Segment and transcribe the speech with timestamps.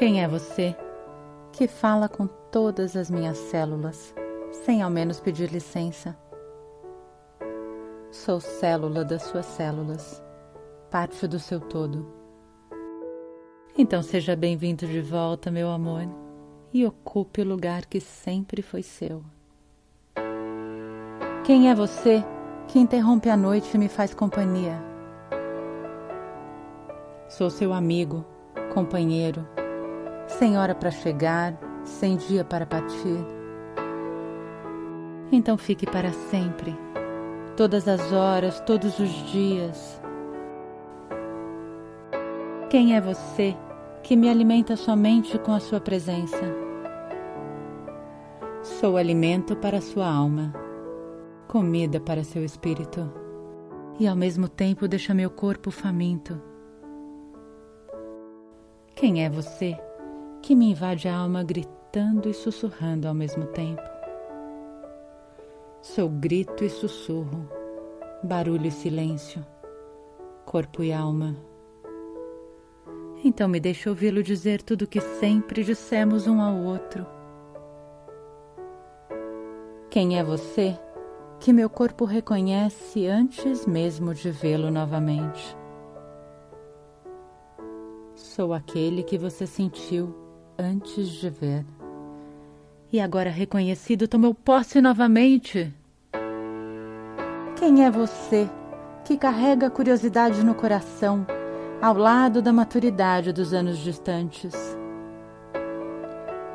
[0.00, 0.74] Quem é você
[1.52, 4.14] que fala com todas as minhas células,
[4.64, 6.16] sem ao menos pedir licença?
[8.10, 10.24] Sou célula das suas células,
[10.90, 12.10] parte do seu todo.
[13.76, 16.08] Então seja bem-vindo de volta, meu amor,
[16.72, 19.22] e ocupe o lugar que sempre foi seu.
[21.44, 22.24] Quem é você
[22.68, 24.82] que interrompe a noite e me faz companhia?
[27.28, 28.24] Sou seu amigo,
[28.72, 29.46] companheiro,
[30.38, 33.18] sem hora para chegar, sem dia para partir.
[35.32, 36.76] Então fique para sempre,
[37.56, 40.00] todas as horas, todos os dias.
[42.68, 43.56] Quem é você
[44.02, 46.42] que me alimenta somente com a sua presença?
[48.62, 50.52] Sou alimento para sua alma
[51.50, 53.12] comida para seu espírito,
[53.98, 56.40] e ao mesmo tempo deixa meu corpo faminto.
[58.94, 59.76] Quem é você
[60.42, 63.82] que me invade a alma gritando e sussurrando ao mesmo tempo?
[65.82, 67.48] Sou grito e sussurro,
[68.22, 69.44] barulho e silêncio,
[70.44, 71.36] corpo e alma.
[73.24, 77.06] Então me deixe ouvi-lo dizer tudo o que sempre dissemos um ao outro.
[79.90, 80.78] Quem é você?
[81.40, 85.56] que meu corpo reconhece antes mesmo de vê-lo novamente.
[88.14, 90.14] Sou aquele que você sentiu
[90.60, 91.64] antes de ver.
[92.92, 95.72] E agora reconhecido, tomou posse novamente.
[97.56, 98.48] Quem é você
[99.04, 101.26] que carrega a curiosidade no coração,
[101.80, 104.54] ao lado da maturidade dos anos distantes?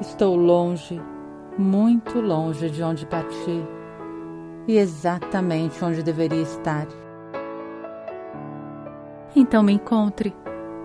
[0.00, 1.00] Estou longe,
[1.56, 3.64] muito longe de onde parti
[4.66, 6.86] e exatamente onde deveria estar.
[9.34, 10.34] Então me encontre,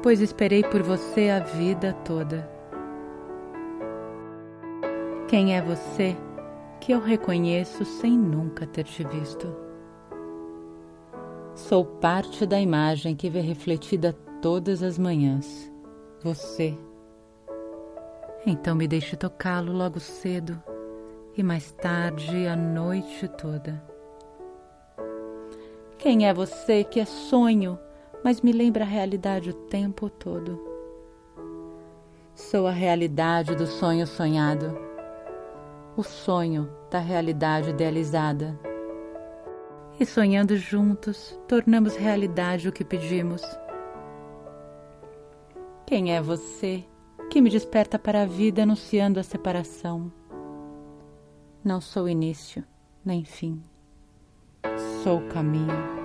[0.01, 2.52] pois esperei por você a vida toda.
[5.33, 6.15] Quem é você
[6.79, 9.51] que eu reconheço sem nunca ter te visto?
[11.55, 15.73] Sou parte da imagem que vê refletida todas as manhãs.
[16.21, 16.77] Você.
[18.45, 20.61] Então me deixe tocá-lo logo cedo
[21.35, 23.83] e mais tarde a noite toda.
[25.97, 27.79] Quem é você que é sonho,
[28.23, 30.61] mas me lembra a realidade o tempo todo?
[32.35, 34.92] Sou a realidade do sonho sonhado,
[35.95, 38.59] o sonho da realidade idealizada.
[39.99, 43.43] E sonhando juntos, tornamos realidade o que pedimos.
[45.85, 46.83] Quem é você
[47.29, 50.11] que me desperta para a vida anunciando a separação?
[51.63, 52.63] Não sou início
[53.05, 53.61] nem fim,
[55.03, 56.03] sou caminho.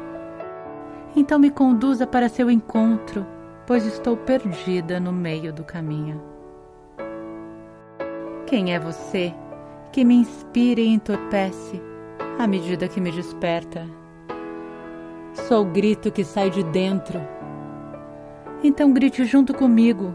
[1.16, 3.26] Então me conduza para seu encontro,
[3.66, 6.20] pois estou perdida no meio do caminho.
[8.47, 9.34] Quem é você
[9.93, 11.81] que me inspira e entorpece
[12.38, 13.87] à medida que me desperta?
[15.47, 17.21] Sou o grito que sai de dentro.
[18.62, 20.15] Então grite junto comigo,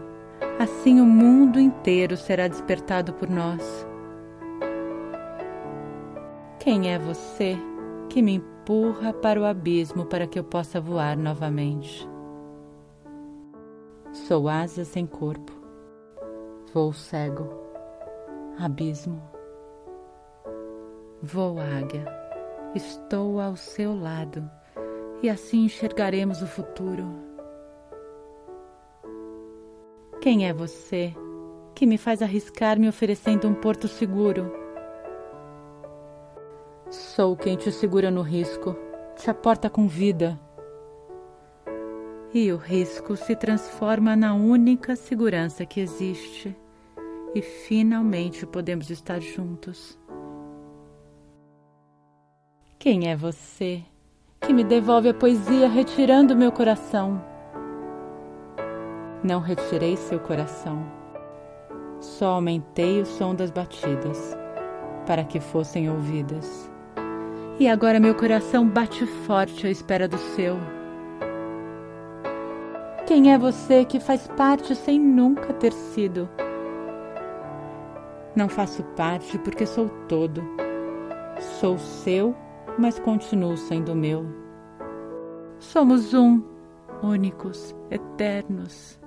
[0.58, 3.86] assim o mundo inteiro será despertado por nós.
[6.58, 7.56] Quem é você
[8.08, 12.08] que me empurra para o abismo para que eu possa voar novamente?
[14.12, 15.52] Sou asa sem corpo,
[16.72, 17.48] voo cego,
[18.58, 19.33] abismo.
[21.26, 22.04] Vou águia,
[22.74, 24.46] estou ao seu lado
[25.22, 27.06] e assim enxergaremos o futuro.
[30.20, 31.14] Quem é você
[31.74, 34.52] que me faz arriscar me oferecendo um porto seguro?
[36.90, 38.76] Sou quem te segura no risco,
[39.16, 40.38] te aporta com vida.
[42.34, 46.54] E o risco se transforma na única segurança que existe,
[47.34, 49.98] e finalmente podemos estar juntos.
[52.78, 53.82] Quem é você
[54.40, 57.22] que me devolve a poesia retirando meu coração?
[59.22, 60.84] Não retirei seu coração,
[61.98, 64.36] só aumentei o som das batidas
[65.06, 66.70] para que fossem ouvidas.
[67.58, 70.56] E agora meu coração bate forte à espera do seu.
[73.06, 76.28] Quem é você que faz parte sem nunca ter sido?
[78.36, 80.42] Não faço parte porque sou todo.
[81.60, 82.34] Sou seu,
[82.78, 84.24] mas continuo sendo meu.
[85.58, 86.42] Somos um,
[87.02, 89.00] únicos, eternos.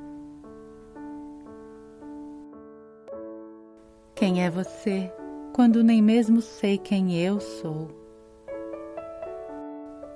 [4.15, 5.13] Quem é você
[5.53, 7.89] quando nem mesmo sei quem eu sou?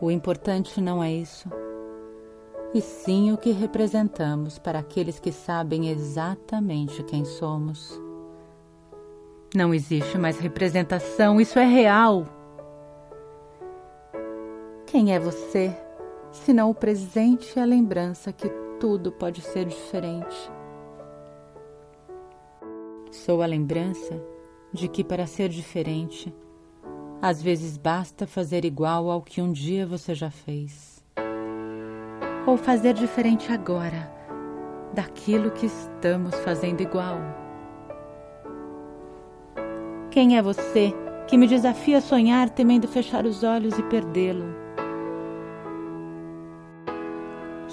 [0.01, 1.47] O importante não é isso.
[2.73, 7.99] e sim o que representamos para aqueles que sabem exatamente quem somos.
[9.53, 12.25] Não existe mais representação, isso é real.
[14.91, 15.73] Quem é você,
[16.33, 20.51] senão o presente e a lembrança que tudo pode ser diferente?
[23.09, 24.21] Sou a lembrança
[24.73, 26.35] de que para ser diferente,
[27.21, 31.01] às vezes basta fazer igual ao que um dia você já fez.
[32.45, 34.11] Ou fazer diferente agora
[34.93, 37.17] daquilo que estamos fazendo igual.
[40.09, 40.93] Quem é você
[41.29, 44.59] que me desafia a sonhar temendo fechar os olhos e perdê-lo?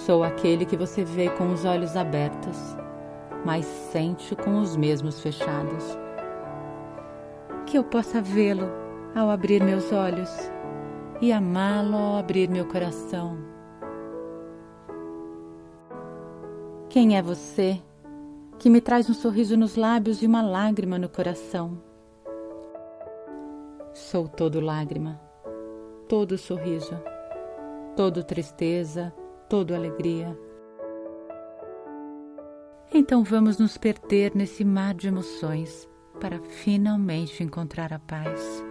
[0.09, 2.57] Sou aquele que você vê com os olhos abertos,
[3.45, 5.85] mas sente com os mesmos fechados.
[7.67, 8.71] Que eu possa vê-lo
[9.15, 10.31] ao abrir meus olhos
[11.21, 13.37] e amá-lo ao abrir meu coração.
[16.89, 17.79] Quem é você
[18.59, 21.83] que me traz um sorriso nos lábios e uma lágrima no coração?
[23.93, 25.21] Sou todo lágrima,
[26.09, 26.99] todo sorriso,
[27.95, 29.13] todo tristeza,
[29.49, 30.39] todo alegria.
[32.93, 35.89] Então vamos nos perder nesse mar de emoções
[36.21, 38.65] para finalmente encontrar a paz.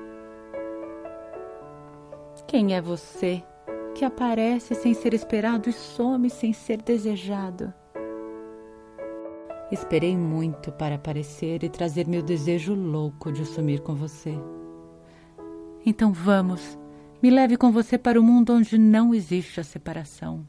[2.47, 3.44] Quem é você
[3.95, 7.74] que aparece sem ser esperado e some sem ser desejado?
[9.71, 14.33] Esperei muito para aparecer e trazer meu desejo louco de sumir com você.
[15.85, 16.77] Então vamos,
[17.21, 20.45] me leve com você para o mundo onde não existe a separação.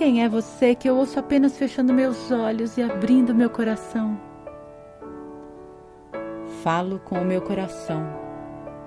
[0.00, 4.18] Quem é você que eu ouço apenas fechando meus olhos e abrindo meu coração?
[6.62, 8.02] Falo com o meu coração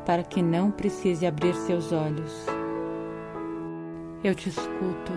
[0.07, 2.47] para que não precise abrir seus olhos.
[4.23, 5.11] Eu te escuto,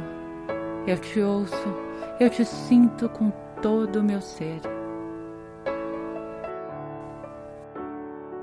[0.87, 1.75] eu te ouço,
[2.21, 3.33] eu te sinto com
[3.63, 4.61] todo o meu ser.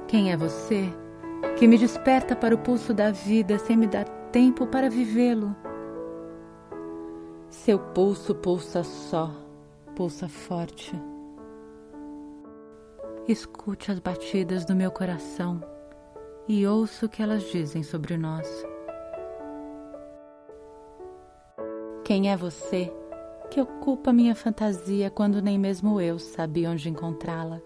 [0.07, 0.91] Quem é você
[1.59, 5.55] que me desperta para o pulso da vida sem me dar tempo para vivê-lo?
[7.53, 9.31] Seu pulso pulsa só,
[9.95, 10.91] pulsa forte.
[13.27, 15.63] Escute as batidas do meu coração
[16.47, 18.47] e ouça o que elas dizem sobre nós.
[22.03, 22.91] Quem é você
[23.51, 27.61] que ocupa minha fantasia quando nem mesmo eu sabia onde encontrá-la?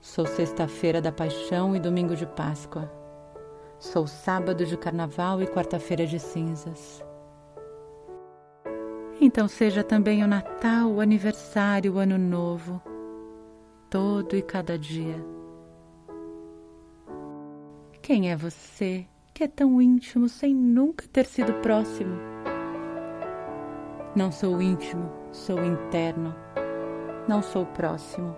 [0.00, 2.92] Sou sexta-feira da paixão e domingo de Páscoa.
[3.78, 7.02] Sou sábado de carnaval e quarta-feira de cinzas.
[9.20, 12.80] Então seja também o Natal, o aniversário, o Ano Novo,
[13.90, 15.16] todo e cada dia.
[18.00, 22.16] Quem é você que é tão íntimo sem nunca ter sido próximo?
[24.16, 26.34] Não sou íntimo, sou interno.
[27.28, 28.34] Não sou próximo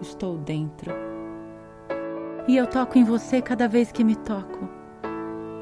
[0.00, 0.92] estou dentro.
[2.46, 4.68] E eu toco em você cada vez que me toco,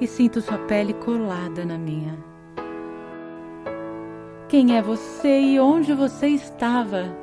[0.01, 2.17] e sinto sua pele colada na minha.
[4.57, 7.15] Quem é você e onde você estava?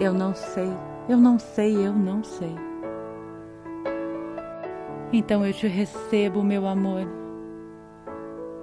[0.00, 0.68] Eu não sei,
[1.08, 2.56] eu não sei, eu não sei.
[5.12, 7.06] Então eu te recebo, meu amor.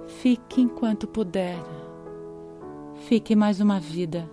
[0.06, 1.56] Fique enquanto puder.
[3.08, 4.28] Fique mais uma vida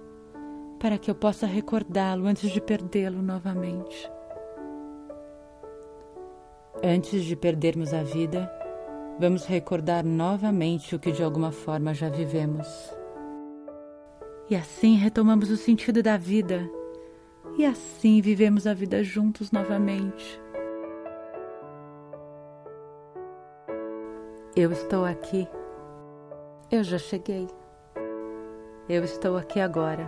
[0.79, 4.11] para que eu possa recordá-lo antes de perdê-lo novamente.
[6.83, 8.51] Antes de perdermos a vida,
[9.19, 12.67] vamos recordar novamente o que de alguma forma já vivemos.
[14.49, 16.69] E assim retomamos o sentido da vida,
[17.57, 20.41] e assim vivemos a vida juntos novamente.
[24.55, 25.47] Eu estou aqui.
[26.69, 27.47] Eu já cheguei.
[28.87, 30.07] Eu estou aqui agora.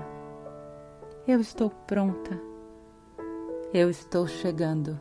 [1.28, 2.40] Eu estou pronta.
[3.74, 5.00] Eu estou chegando.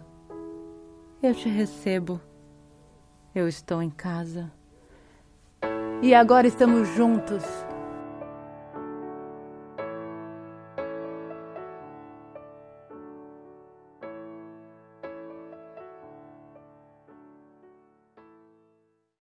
[1.22, 2.20] Eu te recebo.
[3.34, 4.48] Eu estou em casa.
[6.00, 7.42] E agora estamos juntos